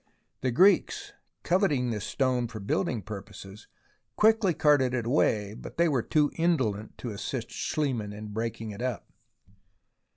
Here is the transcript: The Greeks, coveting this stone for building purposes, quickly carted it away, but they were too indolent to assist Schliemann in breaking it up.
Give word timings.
The 0.41 0.49
Greeks, 0.49 1.13
coveting 1.43 1.91
this 1.91 2.05
stone 2.07 2.47
for 2.47 2.59
building 2.59 3.03
purposes, 3.03 3.67
quickly 4.15 4.55
carted 4.55 4.95
it 4.95 5.05
away, 5.05 5.53
but 5.53 5.77
they 5.77 5.87
were 5.87 6.01
too 6.01 6.31
indolent 6.37 6.97
to 6.97 7.11
assist 7.11 7.51
Schliemann 7.51 8.11
in 8.11 8.29
breaking 8.29 8.71
it 8.71 8.81
up. 8.81 9.11